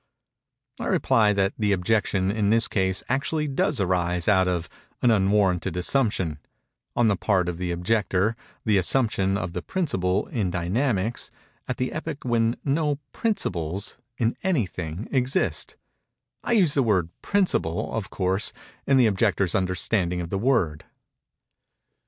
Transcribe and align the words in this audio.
I 0.79 0.87
reply 0.87 1.31
that 1.33 1.53
the 1.59 1.71
objection, 1.73 2.31
in 2.31 2.49
this 2.49 2.67
case, 2.67 3.03
actually 3.07 3.47
does 3.47 3.79
arise 3.79 4.27
out 4.27 4.47
of 4.47 4.67
"an 5.03 5.11
unwarranted 5.11 5.77
assumption"—on 5.77 7.07
the 7.07 7.15
part 7.15 7.47
of 7.47 7.59
the 7.59 7.69
objector—the 7.71 8.77
assumption 8.79 9.37
of 9.37 9.55
a 9.55 9.61
principle, 9.61 10.25
in 10.29 10.49
Dynamics, 10.49 11.29
at 11.67 11.79
an 11.79 11.93
epoch 11.93 12.23
when 12.23 12.57
no 12.65 12.95
"principles," 13.13 13.99
in 14.17 14.35
anything, 14.41 15.07
exist:—I 15.11 16.53
use 16.53 16.73
the 16.73 16.81
word 16.81 17.09
"principle," 17.21 17.93
of 17.93 18.09
course, 18.09 18.53
in 18.87 18.97
the 18.97 19.05
objector's 19.05 19.53
understanding 19.53 20.19
of 20.19 20.29
the 20.29 20.39
word. 20.39 20.83